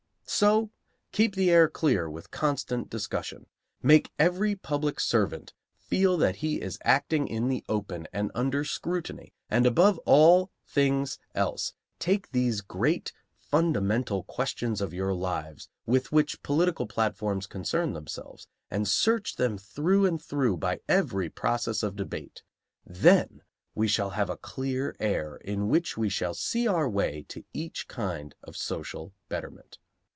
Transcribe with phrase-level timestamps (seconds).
[0.33, 0.71] So,
[1.11, 3.47] keep the air clear with constant discussion.
[3.83, 9.33] Make every public servant feel that he is acting in the open and under scrutiny;
[9.49, 13.11] and, above all things else, take these great
[13.41, 20.05] fundamental questions of your lives with which political platforms concern themselves and search them through
[20.05, 22.41] and through by every process of debate.
[22.85, 23.43] Then
[23.75, 27.89] we shall have a clear air in which we shall see our way to each
[27.89, 29.77] kind of social betterment.